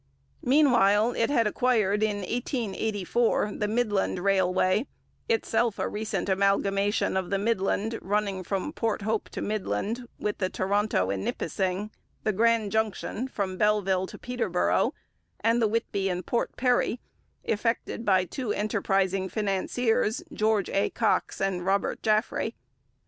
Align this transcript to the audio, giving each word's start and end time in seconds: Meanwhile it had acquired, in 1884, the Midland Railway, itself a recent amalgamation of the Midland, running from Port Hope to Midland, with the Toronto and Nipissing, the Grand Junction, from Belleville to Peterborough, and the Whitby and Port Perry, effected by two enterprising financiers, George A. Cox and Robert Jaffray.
Meanwhile 0.41 1.11
it 1.11 1.29
had 1.29 1.45
acquired, 1.45 2.01
in 2.01 2.21
1884, 2.21 3.51
the 3.57 3.67
Midland 3.67 4.17
Railway, 4.17 4.87
itself 5.29 5.77
a 5.77 5.87
recent 5.87 6.27
amalgamation 6.27 7.15
of 7.15 7.29
the 7.29 7.37
Midland, 7.37 7.99
running 8.01 8.43
from 8.43 8.73
Port 8.73 9.03
Hope 9.03 9.29
to 9.29 9.43
Midland, 9.43 10.07
with 10.17 10.39
the 10.39 10.49
Toronto 10.49 11.11
and 11.11 11.23
Nipissing, 11.23 11.91
the 12.23 12.33
Grand 12.33 12.71
Junction, 12.71 13.27
from 13.27 13.57
Belleville 13.59 14.07
to 14.07 14.17
Peterborough, 14.17 14.95
and 15.39 15.61
the 15.61 15.67
Whitby 15.67 16.09
and 16.09 16.25
Port 16.25 16.55
Perry, 16.57 16.99
effected 17.43 18.03
by 18.03 18.25
two 18.25 18.51
enterprising 18.51 19.29
financiers, 19.29 20.23
George 20.33 20.71
A. 20.71 20.89
Cox 20.89 21.39
and 21.39 21.63
Robert 21.63 22.01
Jaffray. 22.01 22.53